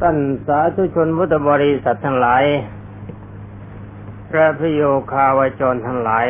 [0.00, 0.16] ท่าน
[0.46, 2.44] สาธุชนพุทธบริษัททั้งหลาย
[4.30, 4.82] พระพโย
[5.12, 6.28] คาวจรทั้งหลาย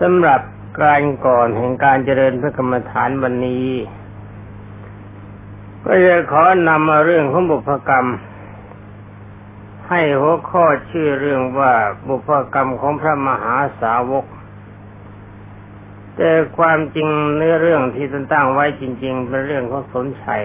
[0.00, 0.40] สำหรับ
[0.82, 3.68] การก่อนแห่งการเจริญพระกรรมฐานวันนี้
[5.84, 8.06] ก็จะขอนำมาเรื่องของบุพกรรม
[9.88, 11.72] ให้หัวข้อชื่อเรื่องว่า
[12.08, 14.26] บุพกรรมของพระมหาสาวก
[16.16, 20.44] แต่ความจริงเนื้อเรื่องที่ตั้งไว้จริง ๆ เป็นเรื่องของสนชัย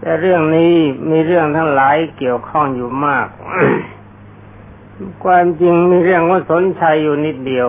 [0.00, 0.74] แต่เรื่องนี้
[1.10, 3.26] มีเรื่องทั้งหลายเกี่ยวข้องอยู่มาก
[5.24, 7.68] ความจริงมีเรื่องว่าสนชัยอยู่นิดเดียว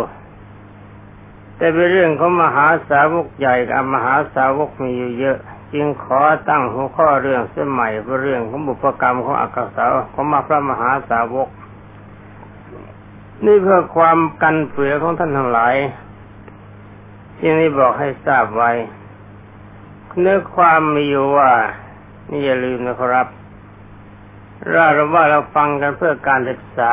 [1.58, 5.38] แต่เป็นเรื่องของมหาสาวกใหญ่กับมหาสาวกมีอยู่เยอะ
[5.74, 11.50] จึงขอตั้งหัวข้อเรื่องเส้นใหม่เป็นเรื่องของบุพกรรมของอักษรของมาพระมหาสาวก
[13.46, 15.76] นี่เพื่อความกันเผือของท่านทั้งหลาย
[17.38, 18.72] ที่นี้บอกให้ทราบไว้
[20.20, 21.52] เนื้อความมีอยู่ว่า
[22.32, 23.28] นี่อย่าลืมนะครับ
[24.70, 26.92] เราเราว่าเราฟังกันเพื่อการศึกษา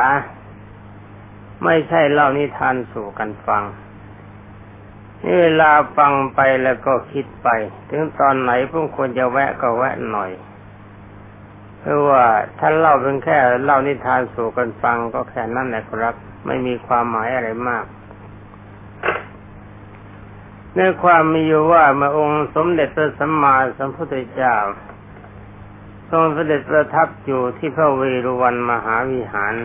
[1.63, 3.63] ไม่ใช่เล่านิทานสู่กันฟัง
[5.23, 7.47] นี่เวลาฟังไปแล้วก็คิดไป
[7.89, 10.31] ถึงตอนไหนพวกควรจะแวะก็แวะหน่อย
[11.79, 12.25] เพราะว่า
[12.59, 17.85] ท่านเล่าเป็นแค่เล่านิทานสู่กันฟังก็แค่นั้นแหละครับ ไม่มีความหมายอะไรมาก
[20.75, 24.55] ในความมีอยู่ว่าเมื่อองค์สมเด็จพระสัมมาสัมพุทธเจ้า
[26.11, 29.55] ทรงเสด็จประทับอยู่ที่พระเวรุวันมหาวิหาร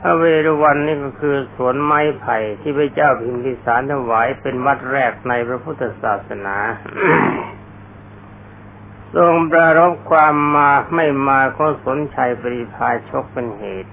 [0.00, 6.56] พระเวรุวันนี่ก็คือสวนไม้ไผ่ที่พระเจ้าพิมพิสารถวายเป็นวัดแรกในพระพุทธศาสนา
[9.16, 13.92] ทรงประรบความมาไม่มาของสนชัยปริพาชกเป็นเหตุ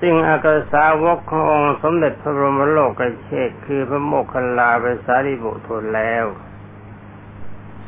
[0.00, 6.24] ซึ่งอากาสาวกขององค์สมเด็จพระบรมโลกกเชษคือพระโมคคัลลาเปสาริบุตรแล้ว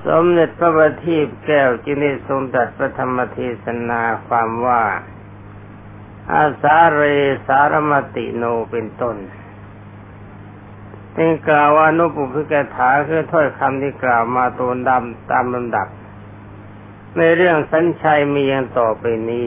[0.07, 4.83] สมเด็จพระบัณฑิตแก้วจึงได้ทรงตัดพระธรรมเทศนาความว่า
[6.33, 7.03] อาสาเร
[7.47, 9.17] สารมติโนเป็นต้น
[11.13, 15.89] เป็นกล่าวว่านุปุพิกถาคือถ้อยคำที่กล่าวมาตัวดำตามลำดับ
[17.17, 19.47] ในเรื่องสัญชัยมีอย่างต่อไปนี้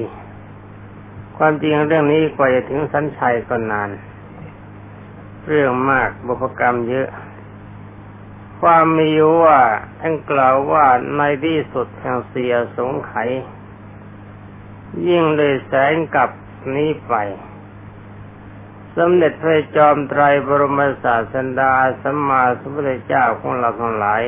[1.38, 3.90] ความจริงเรื่องนี้กว่าจะถึงสัญชัยก็นาน
[5.48, 7.08] เรื่องมากบุพกรรมเยอะ
[8.62, 9.60] ความมีว่า
[10.00, 10.86] ท่านกล่าวว่า
[11.16, 13.14] ในที่สุดแห่งเสียสงไข
[15.08, 16.30] ยิ่งเลยแสงกับ
[16.76, 17.14] นี้ไป
[18.96, 24.24] สมเด็จพระจอมไตรบรมศาสดาสัมมาสัมพุทธเจ้าของเราทั้งหลาย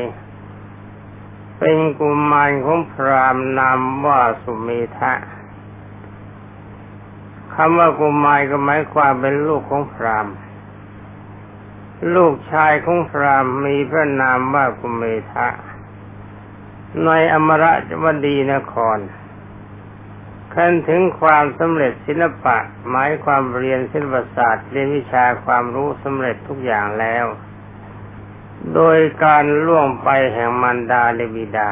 [1.60, 5.14] เป็นกุมารของพรามนามว่าสุเมธะ
[7.54, 10.36] คำว่ากุมารก็หมายความเป็นลูกของพรามณ์
[12.16, 15.48] ลูกชายของพรามมีพระนามว่ากุเมทะ
[17.06, 19.00] ในอมรจวดีนคร
[20.54, 22.58] ขั้นถึงความสำเร็จศิลปะ
[22.90, 27.26] หมายความเรียนศิลปศาสตร์เรียนวิชาความรู้สำเร็จทุกอย่างแล้ว
[28.74, 31.72] โดยการล่วงไปแห่งมันดาเลบิดา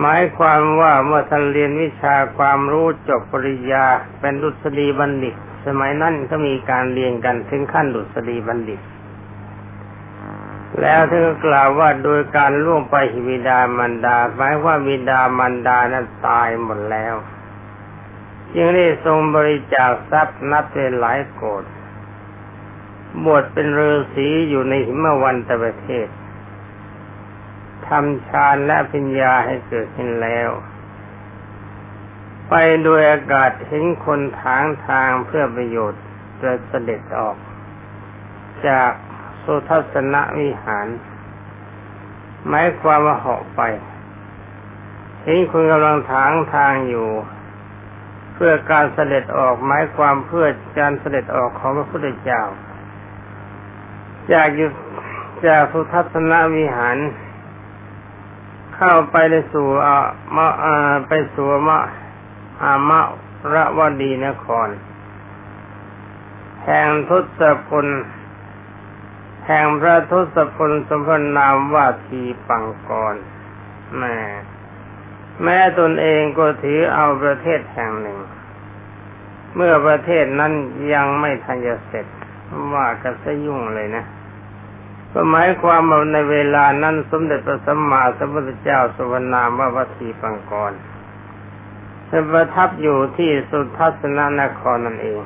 [0.00, 3.86] หมายความว่าเมื่อท่านเรียนวิชาความรู้จบปริญญา
[4.20, 5.36] เป็นดุษฎีบัณฑิต
[5.66, 8.80] สมัยนั้นก็มีการเรียนกันถึงขั้นดุษฎีบัณฑิต
[10.80, 17.14] แล้วท่านก็กล่าวว่าโดยการล่วงไปหิวิดามันดาหมายว่าวิดามันดานั้นตายหมดแล้ว
[18.54, 21.64] จึงได้ทรงบริจาคทรัพย์นับเป็นหลายโกด
[23.24, 26.08] บวชเป็นฤาษีอยู่ในหิมวันตประเทศ
[27.86, 30.48] ทำฌานและปัญญาให้เกิดขึ้นแล้ว
[32.48, 36.02] ไปโดยอากาศเห็นคนทางทางเพื่อประโยชน์
[36.42, 37.36] จะเสด็จออก
[38.68, 38.90] จาก
[39.44, 40.86] สุทัศนวิหาร
[42.48, 43.60] หมายความว่าเหาะไป
[45.24, 47.08] เห็นคนกำลังทางทางอยู่
[48.34, 50.46] เพื่อการเสด็จออกหมายความเพื่อ
[50.78, 52.42] การเสด็จออกของพระพุทธเจ้า
[54.32, 54.68] จากอยู่
[55.46, 56.96] จากสุทัศนวิหาร
[58.76, 59.96] เข้าไปในสู่อ่า
[60.36, 61.78] มาอ่าไปสู่มะ
[62.62, 63.00] อามะ
[63.52, 64.68] ระวดีนคร
[66.64, 67.86] แห่งทุตพล
[69.46, 73.14] แห่งพระทุตพลสมพนามว่าทีปังกร
[73.96, 74.16] แม่
[75.42, 78.18] แม้ตนเองก็ถือเอาประเทศแห่งหนึ่ง
[79.54, 80.52] เมื่อประเทศนั้น
[80.92, 82.06] ยังไม่ทันจะเสร็จ
[82.74, 84.04] ว่ากันซะยุ่งเลยนะ
[85.12, 90.72] ก็หมายความว่าในเวลานั้นสมเด็จพระสัมมาสัมพุทธเจ้าสวรนามว่าวัตถีปังกร
[92.30, 95.18] ประทับอยู่ที่สุทัศนนครนั่นเอง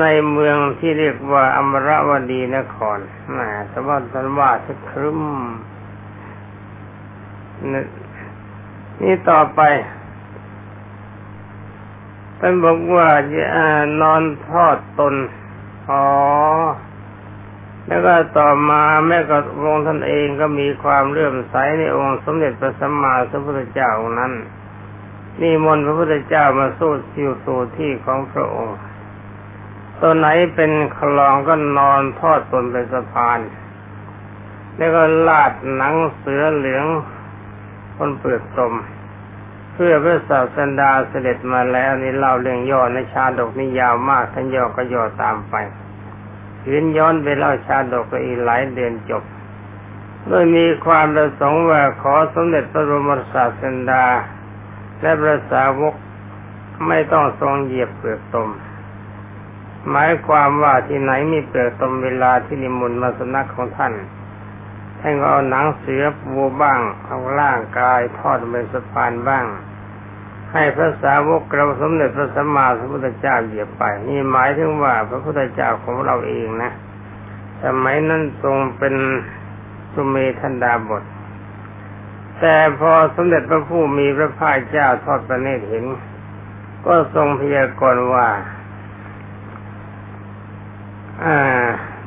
[0.00, 2.98] ในเมืองที่เรียกว่าอมรวดีนคร
[3.30, 3.38] แหม
[3.68, 5.20] แต่ว่าสันว่าสักครึม
[9.02, 9.60] นี่ต่อไป
[12.38, 13.44] ท่านบอกว่าจะ
[14.00, 15.14] นอนทอดตน
[15.88, 16.04] อ๋อ
[17.86, 24.32] แล้วก็ต่อมาแม่ก็องค์ท่านเองก็มีความเลื่อมใสในองค์สมเด็จพระสัมมาสัมพุทธเจ้านั้น
[25.42, 28.78] นี่มนพระพุทธเจ้ามาสู้สิวสู่ที่ของพระองค์
[30.00, 33.38] ตัวไหนเป็นคลองก็นอนทอดตนเป็นสะพาน
[34.76, 36.86] แล้วก็ลาดหนังเสือเหลือง
[37.96, 38.74] คนเปลือกตม
[39.72, 45.54] เพื่อพระศาสดาเสด็จมาแล้วนี่เล่าเรื่องย่อในชาดกนี่ยาวมากท่านย่อก็ย่อตามไป
[46.66, 49.22] ยืนย้อนไปเล่าชาดกก็อีกหลายเดือนจบ
[50.26, 54.04] โดยมีความประสงค์ว่าขอสมเด็จพระบรมศาสดา
[55.00, 55.94] และพระสาวก
[56.86, 58.48] ไม่ต้องทรงเหยียบเปลือกตม
[59.90, 63.92] หมายความว่าที่ไหนมีเปลือกตมเวลาที่นิมนต์มาสนักของท่าน
[65.00, 69.46] ท่านก็เอาหนังเสือปูบ้าง เอาร่างกายทอดเป็นสะพานบ้าง
[70.52, 76.70] ให้พระสาวกเราสมเด็จพระสัมมาสัมพุทธเจ้าเหยียบไป นี่หมายถึงว่าพระพุทธเจ้าของเราเองนะ
[77.64, 78.94] สมัยนั้นทรงเป็น
[79.94, 81.02] สุเมธันดาบท
[82.40, 85.84] แต่พอสมเด็จพระผู้มีพระภาคเจ้าทอดพระเนตรเห็น
[86.86, 88.28] ก็ทรงพยากรณ์ว่า
[91.24, 91.36] อ่า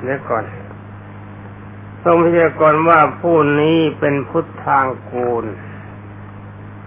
[0.03, 0.43] เดี๋ยวก่อน
[2.03, 5.45] ทรงพยากรณ์ว่าผู้นี้เป็นพุทธทางกูล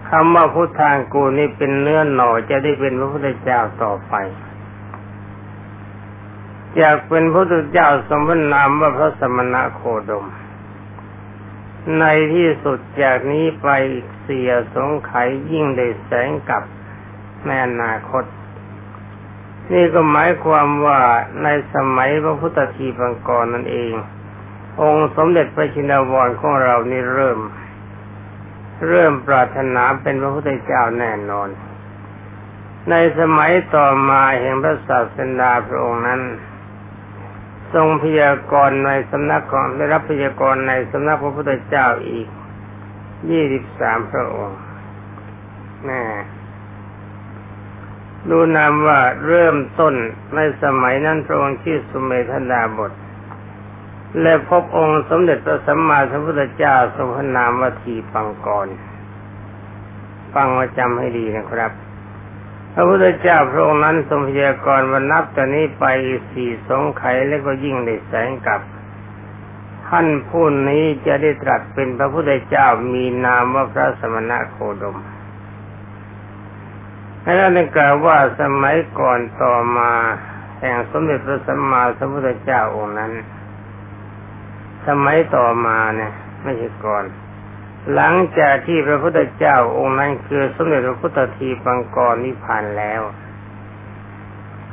[0.08, 4.14] คำว่าพุทธทางกูลนี่เป็นเนื้อหน่อจะได้เป็นพระพุทธเจ้าต่อไป
[6.76, 10.26] อยากเป็นพระพุทธเจ้าสมณนามว่าพระสมณะโคดม
[11.98, 13.68] ในที่สุดจากนี้ไป
[14.22, 15.12] เสียสงไข
[15.50, 16.62] ยิ่งได้แสงกับ
[17.46, 18.24] ในอนาคต
[19.72, 21.00] นี่ก็หมายความว่า
[21.42, 23.92] ในสมัยพระพุทธทีปังกรนั่นเอง
[24.82, 27.38] องค์สมเด็จพระชินวรของเรานี่เริ่ม
[28.88, 31.48] เริ่มปรารถนาเป็นพระพุทธเจ้าแน่นอน
[32.90, 36.20] ในสมัยต่อมาแห่งพระศาสดาพระองค์นั้น
[37.74, 42.26] ทรงพยากรณ์ในสำนักของได้รับพยากรณ์ในสำนักพระพุทธเจ้าอีก
[43.30, 44.58] ยี่สิบสามพระองค์
[45.86, 46.02] แน่
[48.30, 49.94] ดูนามว่าเริ่มต้น
[50.34, 52.92] ในสมัยนั้นพระองค์ชื่อสุเมธดาบท
[54.20, 58.68] และพบองค์สมเด็จพระสัมมาสัมพุทธเจ้าทรงพนามว่าทีปังกร
[60.34, 61.72] ฟังมาจำให้ดีนะครับ
[62.74, 65.84] พระพุทธเจ้าพระองค์นั้นทรงพยากรณ์วันนับจากนี้ไป
[66.30, 68.60] สี่สงไขและก็ยิ่งได้แสงกับ
[69.88, 74.96] ท่านผู้นี้จะได้ตรัสเป็นพระพุทธเจ้ามีนามว่าพระสมณะโคดม
[77.22, 79.90] และนั่นกล่าวว่าสมัยก่อนต่อมา
[80.60, 83.12] แห่งสมเด็จพระสัมมาสัมพุทธเจ้าองค์นั้น
[84.86, 87.04] สมัยต่อมาเนี่ยไม่ใช่ก่อน
[87.94, 93.02] หลังจากที่พระพุทธเจ้าองค์นั้นคือสมเด็จพระพุทธทีปังกรนิพพานแล้ว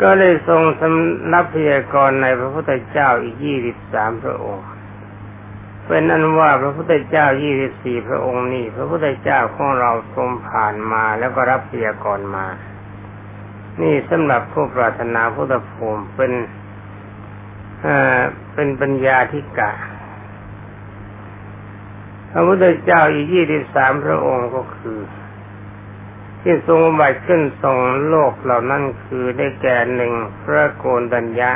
[0.02, 4.66] ก็เลยทรงสำนับพยากรในพระพุทธเจ้าอีกยี่สิบสามพระองค์
[5.86, 12.46] เป็นนั้นว่าพระพุทธเจ้ายี่สิบสี่พระองค์นี้ พระพุทธเจ้าของเราทรงผ่านมาแล้วก็รับพยากรมา
[13.82, 16.32] นี่สำหรับผู้ปรารถนาพุทธภูมิเป็น
[18.54, 19.72] เป็นปัญญาธิกะ
[22.32, 25.00] พระพุทธเจ้าอีกยี่สิบสามพระองค์ก็คือ
[26.42, 27.78] ที่ทรงบัติขึ้นทรง
[28.08, 30.14] โลกเหล่านั้นคือได้แก่หนึ่ง
[30.44, 31.52] พระโกนตัญญะ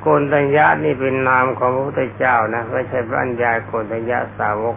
[0.00, 4.76] โกนตัญญะนี่เป็นนามของพระพุทธเจ้านะไม่ใช่พระัญญาโกนตัญญะสาวก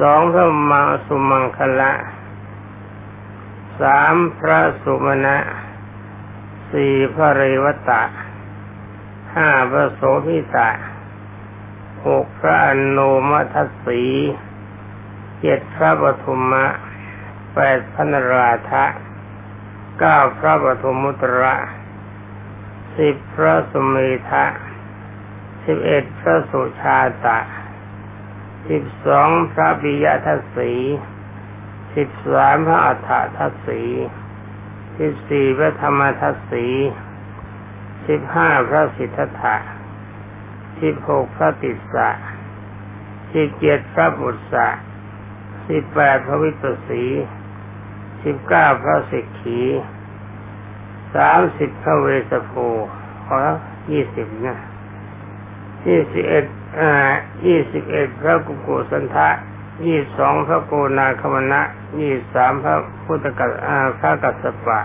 [0.00, 1.92] สองพระมังสุมังคละ
[3.80, 5.36] สามพระสุมณะ
[6.70, 8.02] สี่พระเรวตะ
[9.34, 10.70] ห้าพระโสพิตะ
[12.06, 14.02] หกพระอนุมัตสี
[15.40, 16.64] เจ็ดพระปฐุมะ
[17.54, 18.84] แปดพระนราธะ
[19.98, 21.54] เก้าพระปฐุมุตระ
[22.96, 23.96] สิบพระสุเม
[24.30, 24.44] ธะ
[25.64, 27.38] สิบเอ็ดพระสุชาตะ
[28.68, 30.72] สิบสองพระปิยทัศสี
[31.94, 33.82] สิบสามพระอัฏฐทัศสี
[34.98, 36.66] สิบสี่พระธรรมทัศสี
[38.06, 39.56] สิบห้าพระสิทธัตถะ
[40.82, 42.08] สิบหกพระติสสะ
[43.32, 44.68] สิบเจ็ดพระบุตรสะ
[45.68, 47.04] สิบแปดพระวิปัสสี
[48.24, 49.60] สิบเก้าพระสิกขี
[51.14, 52.52] สามสิบพระเวสโภ
[53.26, 53.38] ขอ
[53.90, 54.58] ยี่สิบนะ
[55.86, 56.44] ยี่สิบเอ็ด
[56.78, 56.90] อ่า
[57.46, 59.28] ยี่สิบเอ็ดพระกุกุสันทะ
[59.86, 61.60] ยี่สองพระโกนาคมณะ
[61.98, 63.50] ยี่สามพระพุทธกัส
[64.00, 64.80] พระกัสสปะ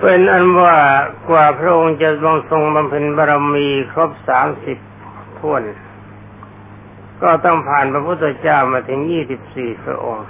[0.00, 0.76] เป็นอันว่า
[1.28, 4.78] กว่าพระองค์จะทรงทรงบำเพ็ญบารมีครบสามสิบ
[5.38, 5.62] ท้วน
[7.22, 10.26] ก็ต้องผ่านพระพุทธเจ้ามาถึงยี่สิบสี่พระองค์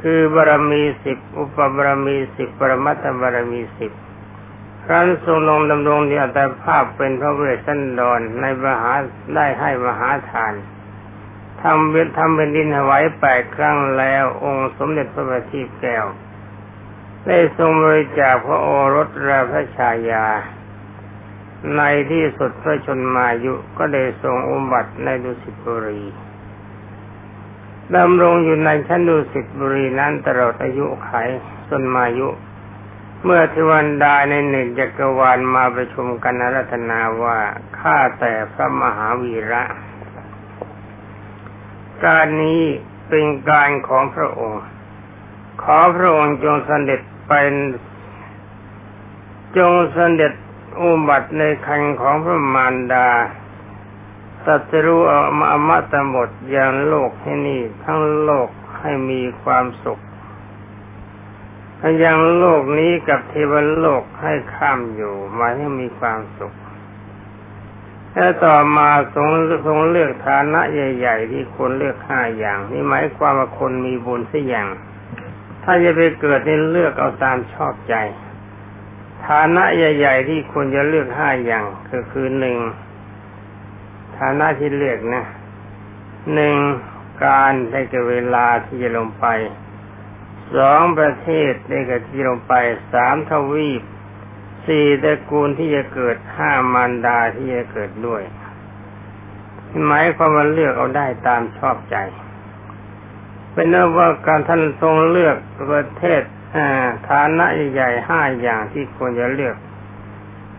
[0.00, 3.92] คือบารมีสิบอุปบารมีสิบปรมัตถบารมีสิบ
[4.84, 8.92] ครั้นทรงลงดำรงที่อัตภาพเป็นพระเวสสันดรในมหา
[9.34, 10.54] ได้ให้มหาทาน
[11.62, 16.06] ทำเวททำเป็นดินถวายแปดครั้งแล้วองค์สมเด็จพระบัณฑิตแก้ว
[17.28, 20.26] ได้ทรงบริจาคพระโอรสและพระชายา
[21.76, 26.02] ในที่สุดพระชนมายุก็ได้ทรงอุบัติในดุสิตบุรี
[27.96, 31.10] ดำรงอยู่ในชั้นดุสิตบุรีนั้นตลอดอายุไข
[31.68, 32.28] ชนมายุ
[33.24, 37.38] เมื่อทวันดาในหนึ่งจักรวาลมาประชุมกันรัตนาว่า
[37.78, 39.62] ข้าแต่พระมหาวีระ
[42.04, 42.62] การนี้
[43.08, 44.62] เป็นการของพระองค์
[45.62, 47.52] ขอพระองค์จงเสด็จ เป็น
[49.56, 50.32] จงเสด็จ
[50.80, 53.08] อุบัติในคันของพระมารดา
[54.44, 55.02] ตัสรู้
[55.50, 60.00] อมตะหมดอย่างโลกให้นี่ทั้งโลกให้มีความสุข
[62.04, 66.54] ยังโลกนี้กับเทวโลกให้ข้ามอยู่มาให้มีความสุข
[68.12, 69.28] แล้วต่อมาทรง
[69.66, 74.68] ทรงเลือกฐานะใหญ่ ๆ ที่คนเลือกห้าอย่าง นี่หมายความว่าคนมีบุญสักอย่าง
[75.64, 77.94] ถ้าจะไปเกิดนี่เลือกเอาตามชอบใจ
[79.26, 82.56] ฐานะใหญ่ ๆ ที่ควรจะเลือกห้าอย่างก็คือหนึ่ง
[84.18, 85.24] ฐานะที่เลือกนะ
[86.34, 86.56] หนึ่ง
[87.24, 89.26] การได้กับเวลาที่จะลงไป
[90.56, 92.54] สองประเทศได้กับที่ลงไป
[92.92, 93.82] สามทวีป
[94.66, 98.22] สี่ตระกูลที่จะเกิดห้ามารดาที่จะเกิดด้วย
[99.86, 101.96] หมายความว่าเลือกเอาได้ตามชอบใจ
[103.54, 105.36] เป็นนว่าการท่านทรงเลือก
[105.70, 106.22] ประเทศ
[107.08, 109.56] ฐานะใหญ่ห้าอย่างที่ควรจะเลือก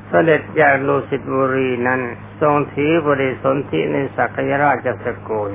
[0.08, 2.02] เสด็จจากโลสิตบุรีนั้น
[2.42, 5.52] ทรงถือบริสนธิในสักยราชสกุล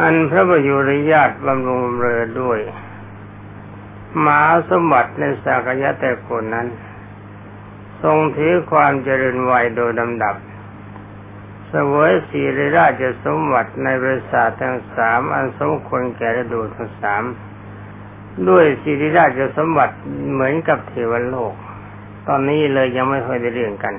[0.00, 2.58] อันพระบรยุรญาติบำรุงเรือด้วย
[4.20, 6.68] หมาสมบัติในสากยะแต่คนนั้น
[8.02, 10.34] ทรงถือความเจริญวัยโดยลำดับ
[11.72, 17.22] สวยสีริราชสมบัติในบริษัททั้งสามอันสมควรแก่ฤดูทั้งสาม
[18.48, 19.94] ด้วยสีราชสมบัติ
[20.32, 21.54] เหมือนกับเทวโลก
[22.28, 23.94] ตอนนี้เลยยังไม่ค่อยได้เรื่องกัน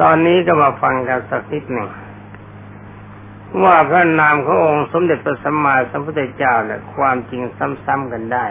[0.00, 1.88] ตอนนี้ก็มาฟังกันสักนิดหนึ่ง
[3.64, 7.42] ว่าพระนามขององค์สมเด็จพระสัมมาสัมพุทธเจ้าเนี่ยความจริง
[7.84, 8.46] ซ้ำๆกันได้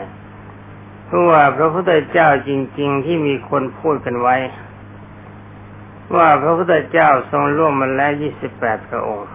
[1.05, 4.35] เพราะว่าพระพุทธเจ้าจริง ๆ ที่มีคนพูดกันไว้
[6.13, 9.31] ว่าพระพุทธเจ้าทรงร่วมมาแล้วยี่สิบแปดพระองค์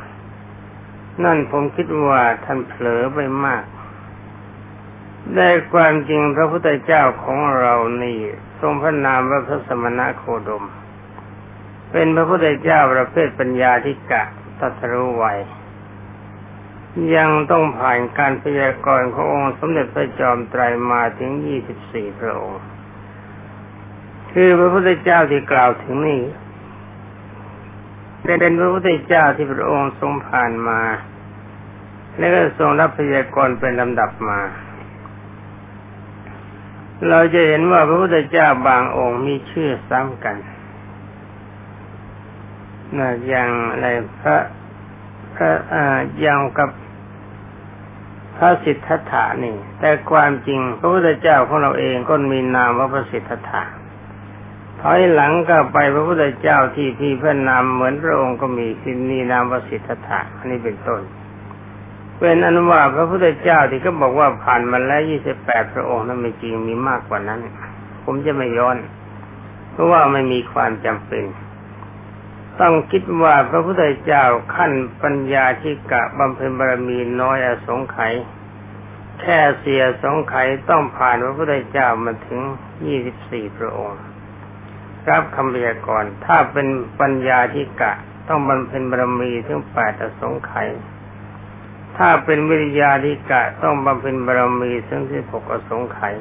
[1.25, 3.65] นั่นผมคิดว่าท่านเผลอไปมาก
[5.37, 8.19] ได้ความจริงพระพุทธเจ้าของเรานี่
[8.61, 10.65] ทรงพระนามว่าพระสมณะโคดม
[11.93, 14.23] เป็นพระพุทธเจ้าประเภทปัญญาธิกะ
[14.59, 15.27] ตัสรู้ไว
[17.17, 22.63] ยังต้องผ่านการพยากรณ์ขององค์สมเด็จพระจอมไตรมาถึงยี่สิบสี่พระองค์
[24.33, 26.23] คือพระพุทธเจ้าที่กล่าวถึงนี้
[28.23, 30.81] เป็นพระพุทธเจ้าที่พระองค์ทรงผ่านมา
[32.19, 34.41] และก็ทรงรับพยากรณ์เป็นลำดับมา
[37.09, 40.37] เราจะเห็นว่าพระพุทธเจ้าบางองค์มีชื่อซ้ำกัน
[42.99, 43.87] นะอย่างอะไร
[44.21, 44.37] พระ
[45.35, 46.71] พระอ่าอย่างกับ
[48.37, 53.63] พระสิทธัตถานี่ แต่ความจริงพระพุทธเจ้าของเราเองก็มีนามว่าพระสิทธัตถะ
[54.81, 61.01] ถอยหลังก็ไปพระพุทธเจ้าที่ที่พระนามเหมือนพระองค์ก็มีคือมีนามวสิทธัตถะอันนี้เป็นต้น
[62.19, 67.41] เป็นอนุว่าพระพุทธเจ้าที่ก็บอกว่าผ่านมาแล้วยี่สิบแปดพระองค์นั้นไม่จริงมีมากกว่านั้น
[68.05, 68.77] ผมจะไม่ย้อน
[69.73, 71.25] เพราะว่าไม่มีความจำเป็น
[72.61, 74.73] ต้องคิดว่าพระพุทธเจ้าขั้น
[75.03, 78.13] ปัญญาที่กะบำเพ็ญบารมีน้อยอสงไขย
[79.21, 82.41] แค่เสียสงไขยต้องผ่านพระพุทธเจ้ามาถึง
[82.87, 84.01] ยี่สิบสี่พระองค์
[85.09, 86.67] รับคำพยากรณ์ถ้าเป็น
[87.01, 87.93] ปัญญาที่กะ
[88.29, 90.69] ต้องบำเพ็ญบารมีถึงแปดอสงไขย
[91.99, 96.17] ถ้าเป็นวิริยาธิกะต้องบำเพ็ญบารมีถึงที่หกอสงไขย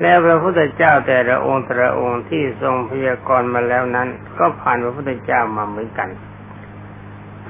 [0.00, 6.08] แล้วพระพุทธเจ้าแต่ละองค์แต่ละองค์ที่ทรงพยากรณ์มาแล้วนั้น ก็ผ่านพระพุทธเจ้ามาเหมือนกัน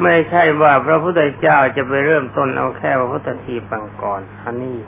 [0.03, 4.79] ไม่ใช่ว่าพระพุทธเจ้าจะไปเริ่มต้นเอาแค่พระพุทธทีปังก่อนอันนี้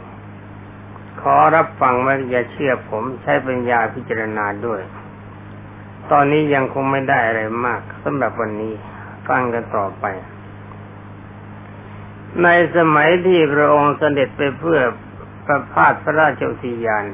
[1.20, 4.80] ขอรับฟังไว้อย่าเชื่อผมใช้ปัญญาพิจารณาด้วย
[6.12, 8.74] ตอนนี้ยังคงไม่ได้อะไรมากสำหรับวันนี้
[9.28, 10.04] ฟังกันต่อไป
[12.42, 14.80] ในสมัยที่พระองค์เสด็จไปเพื่อ
[15.46, 17.04] ประพาสพระราชอุทยาน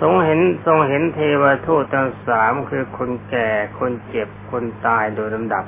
[0.00, 5.64] ทรงเห็นทรงเห็นเทวทูตทั้งสามคือคนแก่คนเจ็บคนตายโดยลำดับ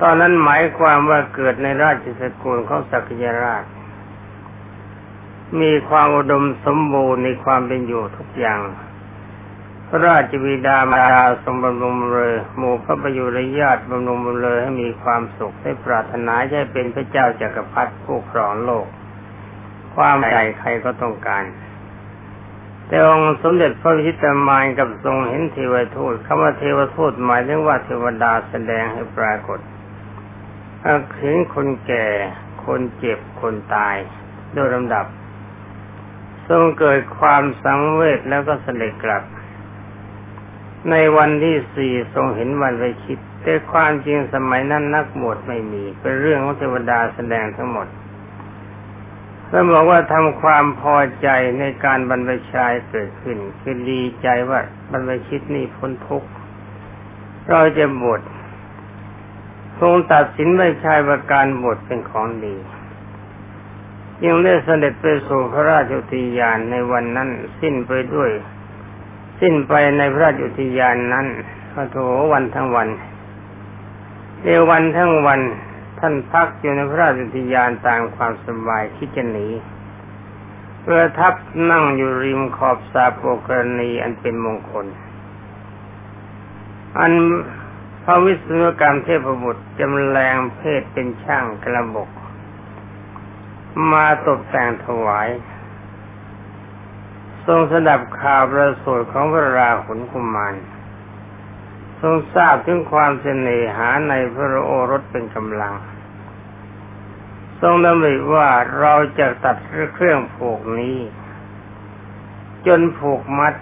[0.00, 3.64] ตอนนั้นหมายความว่าเกิดในราชสกุลของสักยราช
[5.60, 8.60] มีความอุดมสมบูรณ์ในความเป็นอยู่ทุกอย่าง
[9.90, 18.86] พระราชบิดามารดาทรงบำรุงเลยหมู่พระประยุรญาติบำรุงบำเลยให้มีความสุขให้ปรารถนาให้เป็นพระเจ้าจากักรพรรดิผู้ครองโลก
[19.94, 21.44] ความใหญ่ใครก็ต้องการ
[22.86, 29.58] แต่องค์สมเด็จพระพิตามายกับทรงเห็นเทวทูตคำว่าเทวทูตหมายถึงว่าเทวดาแสดงให้ปรากฏ
[31.18, 32.06] เห็นคนแก่
[32.64, 33.96] คนเจ็บคนตาย
[34.54, 35.06] โดยลำดับ
[36.48, 39.22] ทรงเกิดความสังเวชแล้วก็เสด็จกลับ
[40.90, 47.88] ในวันที่สี่ทรงเห็นวันไปคิด แต่ความจริงสมัยนั้นนักหมวดไม่มี เป็นเรื่องของเทวดาแสดงทั้งหมด
[49.50, 51.28] แล้วบอกว่าทำความพอใจ
[51.58, 56.28] ในการบรรพชายเกิดขึ้น คือดีใจว่าบรรพชิตนี่พ้นทุกข์
[57.48, 58.20] เราจะบวช
[59.80, 62.56] ทรงตัดสินไม่ชายว่าการบวชเป็นของดี
[64.24, 67.28] ยังได้เสด็จไปสู่พระราชอุทยานในวันนั้น
[67.60, 68.30] สิ้นไปด้วย
[69.40, 71.26] สิ้นไปในพระราชอุทยานนั้น
[71.72, 71.96] พระโถ
[72.32, 72.88] วันทั้งวัน
[74.42, 75.40] เอวันทั้งวัน
[75.98, 79.48] ท่านพักอยู่ในพระราชอุทยานตามความสบายคิดจะหนี
[80.82, 81.34] เพื่อทับ
[81.70, 84.86] นั่งอยู่ริมขอบสาโปกรณีอันเป็นมงคล
[86.98, 87.12] อัน
[88.04, 92.10] พระวิศนุกรรมเทพบุตรจำแรงเพศเป็นช่างกระบก
[93.92, 95.28] มาตกแต่งถวาย
[97.48, 100.54] ทรงสดับข่าวประสูติของพระราหุลกุมาร
[102.00, 105.74] ทรงทราบถึงความเสน่หาในพระโอรสเป็นกำลัง
[107.60, 108.48] ทรงดำริว่า
[108.80, 109.56] เราจะตัด
[109.94, 110.98] เครื่องผูกนี้
[112.66, 113.54] จนผูกมัด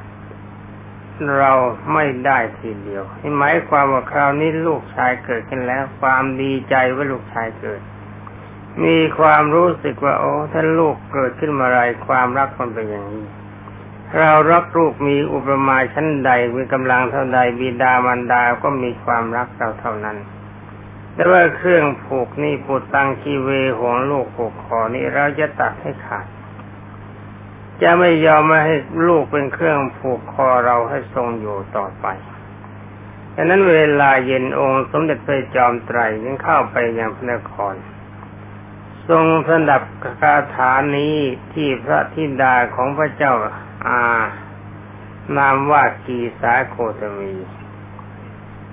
[1.39, 1.53] เรา
[1.93, 3.03] ไม่ได้ทีเดียว
[3.39, 7.81] หมายความว่าคราวนี้ลูกชายเกิดขึ้นแล้ว ความดีใจว่าลูกชายเกิด
[8.85, 13.27] มีความรู้สึกว่า โอ้ถ้าลูกเกิดขึ้นมาไรความรักมันเป็นอย่างนี้
[14.15, 20.17] เรารักลูกมีอุปมาชั้นใดมีกำลังเท่าใดบิดามารดาก็มีความรักเราเท่านั้น
[21.15, 26.27] แต่ว่าเครื่องผูกนี่ปูตังคีเวห่วงลูกผูกคอนี่เราจะตัดให้ขาด
[27.83, 28.75] จะไม่ยอมมาให้
[29.07, 32.07] ลูกเป็นเครื่องผูกคอเราให้ทรงอยู่ต่อไป
[33.35, 37.75] ดังนั้นเวลาเย็นองค์สมเด็จพระจอมไตรยังเข้าไปยังพระนคร
[39.09, 39.83] ทรงสดับ
[40.21, 41.17] คาถานี้
[41.53, 43.33] ที่พระธิดาของพระเจ้า
[43.89, 44.05] อา
[45.37, 47.33] นามว่ากีสาโคตมี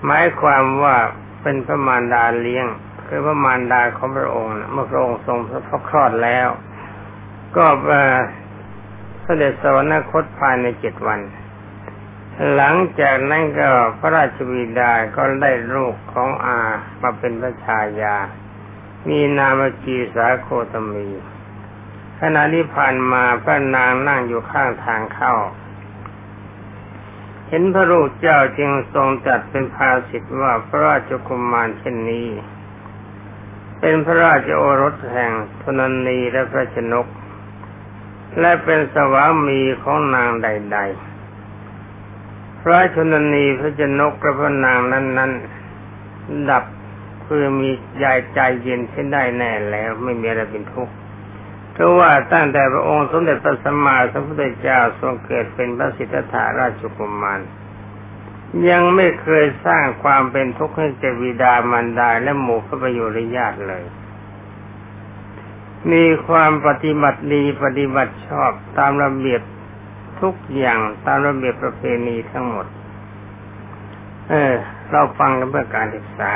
[0.05, 0.95] หมายความว่า
[1.41, 2.67] เป็นพระมารดาเลี้ยง
[3.07, 6.47] คือพระมารดาของพระองค์เมื่อพระองค์ทรงพระคลอดแล้ว
[7.55, 7.65] ก็
[9.23, 11.19] เสด็จสวรรคตภายในเจ็ดวัน
[12.55, 13.67] หลังจากนั้นก็
[13.99, 16.59] พระราชบิดาก็ได้ลูกของอา
[17.01, 18.17] มาเป็นพระชายา
[19.07, 21.07] มีนามกีสาโคตมี
[22.25, 25.33] ขณะที่ผ่านมาพระนางนั่งอยู่ข้างทางเข้า
[27.47, 32.27] เห็นพระรูปเจ้าจึงทรงจัดเป็นภาสิทธ์ว่าพระราชกุมารเช่นนี้
[33.79, 35.31] เป็นพระราชโอรสแห่ง
[35.61, 37.07] ธนนีและพระชนก
[38.39, 40.77] และเป็นสวามีของนางใด
[41.55, 45.31] ๆ พระชนนีพระชนกกระพนางนั้น
[45.89, 46.63] ๆ ดับ
[47.25, 50.95] คือมีใจใจเย็นเช่นได้แน่แล้วไม่มีอะไรเป็นทุกข์
[51.73, 57.39] เพราะว่าตั้งแต่พระองค์สมเด็จพระสัมมาสัมพุทธเจ้าทรงเกิดเป็นพระสิทธัตถาราชกุมาร
[58.69, 63.83] ยังไม่เคยสร้างความเป็นทุกข์ให้แก่วิดามารดาและหมู่พระประโยชน์ญาติเลย
[65.91, 69.41] มีความปฏิบัติดีปฏิบัติชอบตามระเบียบ
[70.21, 72.67] ทุกอย่างตามระเบียบประเพณีทั้งหมด
[74.29, 74.53] เออ
[74.91, 76.33] เราฟังกันเพื่อการศึกษา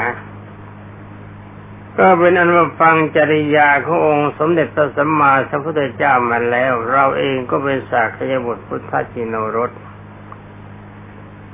[2.00, 9.72] ก็เป็นอันว่าฟังจริยาขององค์สมเด็จพระสัมมาสัมพุทธเจ้ามาแล้ว เราเองก็เป็นสากยบุตรพุทธจินรส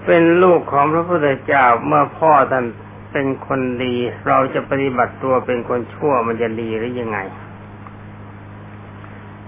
[0.06, 2.66] เป็นลูกของพระพุทธเจ้าเมื่อพ่อท่าน
[3.12, 3.96] เป็นคนดี
[4.28, 7.20] เราจะปฏิบัติตัวเป็นคนชั่วมันจะดีหรือยังไง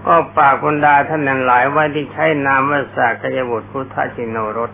[0.04, 4.70] ก็ปากคนดาท่านนั้นหลายว่าที่ใช้นามว่าสากยบุตรพุทธจินรส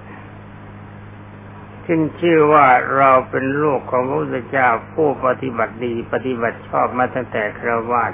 [1.85, 2.66] ขึ้นชื่อว่า
[2.97, 8.12] เราเป็นลูกของพระพุทธเจ้าผู้ปฏิบัติดีปฏิบัติชอบมาตั้งแต่คราวาส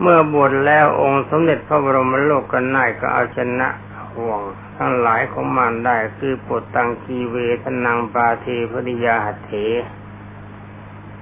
[0.00, 3.68] เมื่อบวชแล้วองค์สมเด็จพระบรมโลกกันายก็เอาชนะ
[4.16, 4.40] ห่วง
[4.76, 9.52] ทั้งหลายของมันได้คือปดตังคีเวทนังปาเทภริยาหัตเถ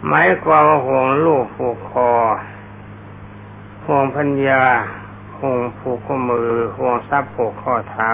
[0.07, 2.13] หมายความว่าห่วงลูกผูกคอ
[3.87, 4.65] ห่วงพัญญา
[5.41, 8.11] ห่วงผูกข้อมือห่วงทรัพย์ผูกข้อเท้า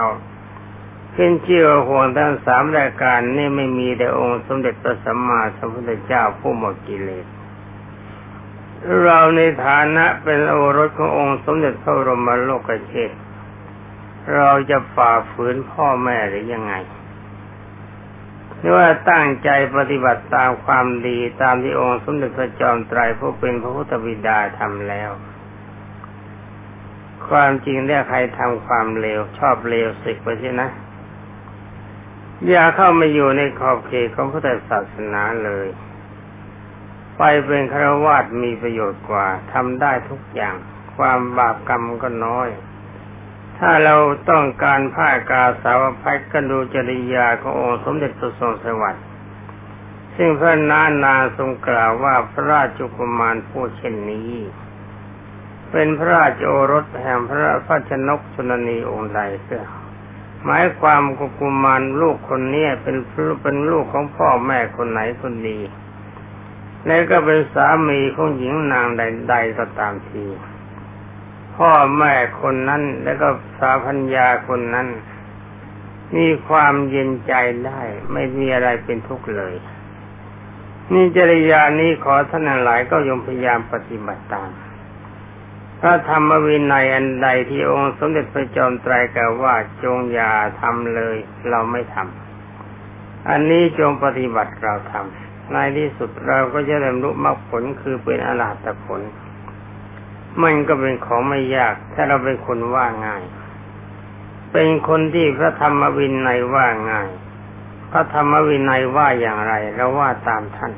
[1.15, 7.27] ขึ้นชื่อห่วงทั้งสามรายการนี่ไม่มีแต่องค์สมเด็จพระสัมมาสัมพุทธเจ้าผู้หมดกิเลส
[9.03, 13.13] เราในฐานะเป็นโอรสขององค์สมเด็จพระบรมโลกเชษ
[14.35, 16.75] เราจะฝ่าฝืนพ่อแม่หรือยังไง
[18.59, 25.11] หรือว่าตั้งใจปฏิบัติตามความดีตามที่องค์สมเด็จพระจอมไตรผู้เป็นพระพุทธบิดาทำแล้ว
[27.29, 30.71] ความจริงเรียใครทำความเลวชอบเลวสิกไปใช่นะ
[32.49, 35.69] อย่าเข้ามาอยู่ในขอบเขตของพุทธศาสนาเลย
[37.19, 40.55] ไปเป็นครวาสมีประโยชน์กว่าทำได้ทุกอย่าง
[40.97, 42.49] ความบาปกรรมก็น้อย
[43.59, 43.97] ถ้าเรา
[44.31, 49.07] ต้องการผ้ากาสาวพัดก็ดูจริยาขององค์สมเด็จพระทรงสวัสดิ์
[50.17, 54.33] ซึ่งพระนานาทรงกล่าวว่าพระราชกุมารผู้เช่นนี้
[55.71, 59.67] เป็นพระราชโอรสแห่งพระราชนกสุนนีองค์ใดเสีย
[60.45, 61.03] หมายความ
[61.39, 62.97] กุมารลูกคนนี้เป็น
[63.43, 65.59] เป็นลูกของพ่อแม่คนไหนคนดี
[66.87, 70.25] และก็เป็นสามีของหญิงนางใดๆก็ตามที
[71.57, 73.29] พ่อแม่คนนั้นแล้วก็
[73.59, 74.89] สาพัญญาคนนั้น
[76.17, 77.33] มีความเย็นใจ
[77.67, 77.81] ได้
[78.13, 79.55] ไม่มีอะไรเป็นทุกข์เลย
[80.93, 84.51] นี่จริยานี้ขอท่านหลายก็ยมพยายามปฏิบัติตาม
[85.85, 91.17] พระธรรมวินัยอันใดที่องค์สมเด็จพระจอมไตรกล่าวว่าจงอย่าทำเลย
[91.51, 99.01] เราไม่ทำอันนี้จงปฏิบัติเราทำในที่สุดเราก็จะได้รู้มรรคผลคือเป็นอรหัตผล
[100.43, 103.25] มันก็เป็นของไม่ยาก ถ้าเราเป็นคนว่าง่าย
[104.53, 107.11] เป็นคนที่พระธรรมวินัยว่าง่าย
[107.91, 110.73] พระธรรมวินัยว่าอย่างไรเราว่าตามท่าน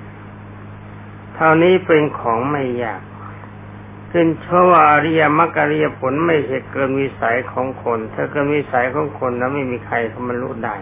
[1.35, 3.01] เท่านี้เป็นของไม่ยาก
[4.17, 10.77] ขึ้นเพราะว่าอริยมรรคอริยผลไม่ใช่เกินวิสัยของคน ถ้าเกินวิสัยของคนแล้วไม่มีใครเขามารู้ได้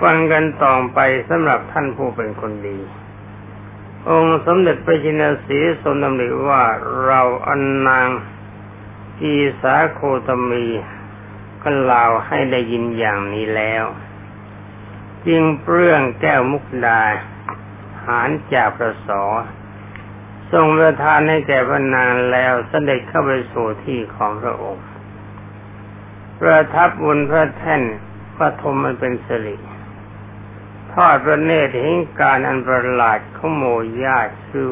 [0.00, 2.78] ฟังกันต่อไปสำหรับท่านผู้เป็นคนดี
[4.08, 6.62] องค์สมเด็จพระจินสีทรงดำริว่า
[7.04, 8.08] เราอันนาง
[9.20, 10.66] กีสาโคตมี
[11.62, 13.84] ก็ล่าให้ได้ยินอย่างนี้แล้ว
[15.26, 17.02] จึงเปลื้องแก้วมุกดา
[18.04, 19.24] หารจากประสอ
[20.52, 24.86] ทรงประทานให้แก่พระนางแล้วเสด็จเข้าไปสู่ที่ของพระองค์
[26.40, 27.82] ประทับบนพระแท่น
[28.36, 29.56] พระธมมันเป็นสิริ
[30.92, 33.64] ทอดพระเนตรเห็นการอันประหลาดของโม
[34.04, 34.68] ญาติคือ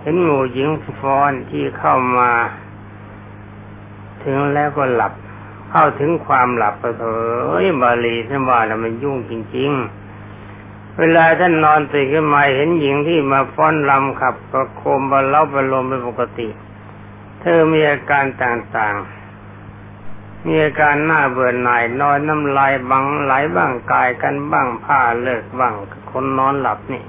[0.00, 0.68] เห็นหมู่หญิง
[1.00, 2.32] ฟ้อนที่เข้ามา
[4.24, 5.12] ถึงแล้วก็หลับ
[5.70, 10.01] เข้าถึงความหลับไปเถอะบาลีท่านว่าแล้วมันยุ่งจริง ๆ
[10.98, 16.48] เวลาท่านนอนตื่นขึ้นมาเห็นหญิงที่มาฟ้อนลำขับประโคมบาเล่าบาลมเป็นปกติ
[17.40, 25.74] เธอมีอาการต่างๆ มีอาการหน้าเบื่อหน่ายนอนน้ำลายบังไหลบ้างกายกันบ้างผ้าเลิกบ้าง
[26.10, 27.04] คนนอนหลับนี่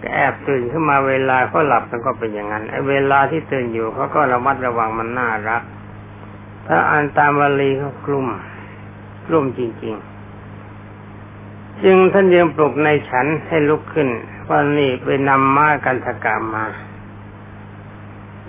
[0.00, 5.62] ก็แอบตื่นขึ้นมาเวลาเขาหลับมันก็เป็นอย่างนั้นไอ้เวลาที่ตื่นอยู่เขาก็ระมัดระวังมันน่ารัก
[6.66, 8.26] ถ้าอ่านตามวลีเขากลุ่ม
[9.26, 10.09] กลุ่มจริง ๆ
[11.84, 14.08] จึงท่านยังปลุกในฉันให้ลุกขึ้น
[14.48, 16.66] ว่านี่ไปนำม้ากันทกามา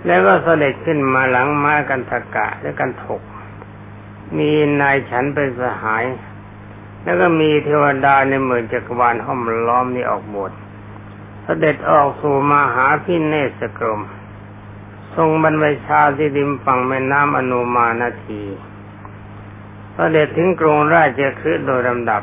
[0.06, 3.22] แล้วก็เสด็จขึ้นมาหลังม้ากันทกะและกันถก
[4.38, 6.04] มีนายฉันเป็นสหาย
[7.02, 10.52] แล้วก็มีเทวดาในหมื่นจักรวาลห้อมล้อมนี่ออกบวช
[11.44, 14.00] เสด็จออกสู่มาหาพิเนสกรม
[15.16, 18.42] ทรงบรรพชาที่ริมฝั่งแม่น้ำอนุมานาที
[19.94, 22.22] เสด็จถึงกรุงราชคฤห์โดยลำดับ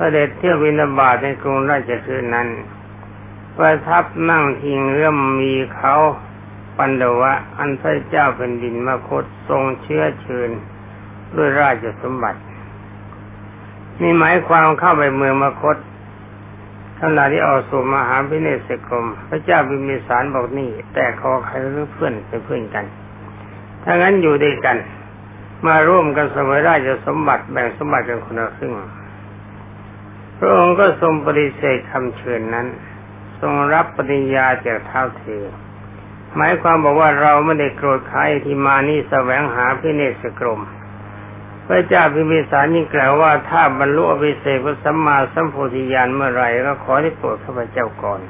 [0.00, 2.48] เสด็จเที่ยววินาบาตในกรุงราชคฤห์นั้น
[3.56, 5.94] ประทับนั่งทิงเรื่อมมีเขา
[6.76, 10.50] ปันดวะ อันพระเจ้าเป็นดินมาคตทรงเชื้อเชิญ
[11.36, 12.40] ด้วยราชสมบัติ
[14.00, 15.76] นี่หมายความเข้าไปเมืองมคต
[17.00, 22.84] ขณะที่ออกสู่มหาพิเนศกรม พระเจ้าบิมิสารบอกนี่ แต่ขอใครหรือเพื่อนเป็นเพื่อนกัน
[23.84, 24.76] ถ้างั้นอยู่ด้วยกัน
[25.66, 28.72] มาร่วมกันสมัยราชสมบัติแบ่งสมบัติกันคนละครึ่ง
[30.38, 32.66] พระองค์ก็ทรงปฏิเสธคำเชิญนั้น
[33.40, 35.22] ทรงรับปฏิญาจากเท้าเท
[36.36, 40.60] หมายความบอกว่าเราไม่ได้โกรธใครที่มานี่แสวงหาพิเนศกรม
[41.66, 48.20] พระเจ้าพิมิสารยิ่งกล่าวว่าถ้าบรรลุอภิเศกสัมมาสัมโพธิญาณเมื่อไรก็ขอได้โปรดข้าพเจ้าก่อน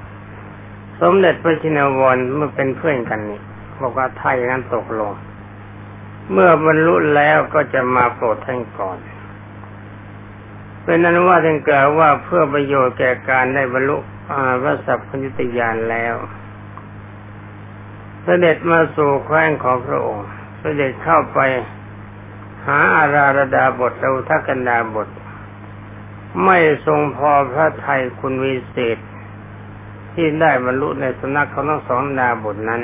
[1.00, 3.40] สมเด็จพระชินวรเมื่อเป็นเพื่อนกันนี่
[3.80, 5.12] บอกว่าถ้าอย่างนั้นตกลง
[6.32, 8.98] เมื่อบรรลุแล้วก็จะมาโปรดท่านก่อน
[10.88, 13.96] เป็นนั้นว่าท่านกล่าวว่าเพื่อประโยชน์แก่การได้บรรลุ
[14.62, 16.14] พระสัพพัญญุตญาณแล้ว
[18.22, 20.26] เสด็จมาสู่แคว้นของพระองค์
[20.60, 21.38] เสด็จเข้าไป
[22.66, 25.08] หาอาราระดาบทเราทักกันดาบท
[26.44, 28.98] ไม่ทรงพอพระไทยคุณวิเศษ
[30.12, 32.82] ที่ได้บรรลุในสนักของทั้งสองดาบทนั้น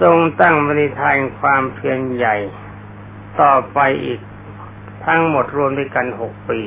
[0.00, 2.36] ทรงตั้งบริทานความเพียรใหญ่
[3.40, 4.20] ต่อไปอีก
[5.08, 6.60] ทั้งหมดรวมด้วยกันหกปี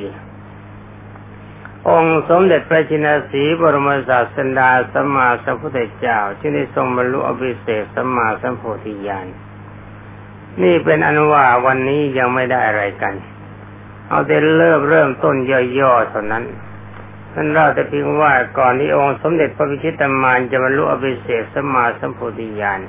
[1.88, 9.26] องค์สมเด็จพระจินสีบรมศาสดาสัมมาสัมพุทธเจ้าที่ได้ทรงบรรลุอภิเศษสัมมาสัมโพธิญาณ
[10.62, 13.14] นี่เป็นอนุว่าวันนี้ยังไม่ได้อะไรกัน
[14.08, 15.36] เอาแต่เริ่มเริ่มต้น
[15.78, 16.44] ย่อๆเท่านั้น
[17.32, 22.80] ท่านเล่าแต่เพียงว่าก่อนที่องค์สมเด็จพระพิชิตมารจะบรรลุอภิเศษสัมมาสัมโพธิญาณ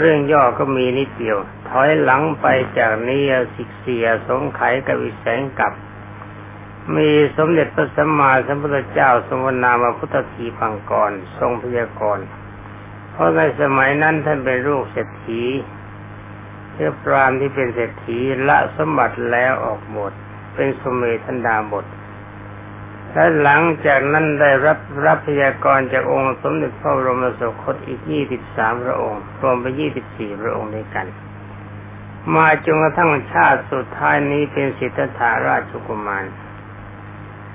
[0.00, 2.46] เรื่องย่อก็มีนิดเดียว ถอยหลังไป
[2.78, 3.22] จากนี้
[3.54, 5.72] สิกเสียสงไขกับวิแสงกับ
[6.96, 12.26] มีสมเด็จพระสัมมาสัมพุทธเจ้าทรงนามาพุทธทีพังกรทรงพยากรณ์
[13.10, 15.42] เพราะในสมัยนั้นท่านเป็นลูกเศรษฐี
[16.72, 20.12] เพื่อปรามที่เป็นเศรษฐีละสมบัติแล้วออกหมด
[20.54, 21.84] เป็นสมัยทันดาบท
[23.16, 31.06] และหลังจากนั้นได้รับรับพยากรจากองค์สมเด็จพระบรมสุคตอีกยี่สิบสามพระองค์ รวมไปยี่สิบสี่พระองค์ด้วยกัน
[32.34, 36.24] มาจนกระทั่งชาติสุดท้ายนี้เป็นสิทธัตถาราชกุมาร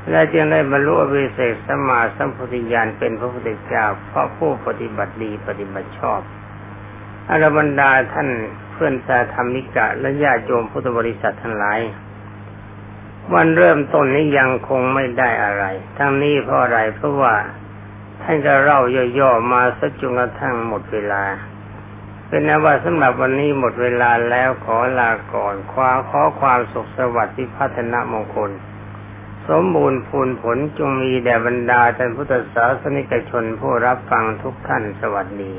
[0.10, 6.22] และจึงได้บรรลุอภิเศษสมาสัมพุทธญาณเป็นพระพุทธเจ้าเพราะผู้ปฏิบัติดีปฏิบัติชอบ
[7.30, 8.30] อรบรรดาท่าน
[8.72, 11.80] เพื่อนสาธรรมิกะและญาติโยมพุทธบริษัททั้งหลาย
[13.34, 15.64] วันเริ่มต้นนี้ยังคงไม่ได้อะไร
[15.98, 17.36] ทั้งนี้เพราะอะไรเพราะว่า
[18.22, 18.82] ท่านก็เล่า
[19.20, 21.24] ย่อๆมาสักจนกระทั่งหมดเวลา
[22.28, 28.52] เป็นนว่าสำหรับวันนี้หมดเวลาแล้วขอลาก่อนขอขอความสุขสวัสดิ์ที่พัฒนามงคล
[29.50, 35.54] สมบูรณ์พูนผลจงมีแด่บรรดาท่านพุทธศาสนิกชนผู้รับฟังทุกท่านสวัสดี